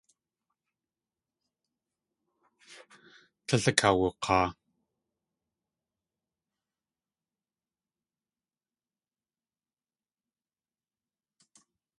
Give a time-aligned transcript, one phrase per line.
[3.45, 4.47] Tlél akawuk̲aa.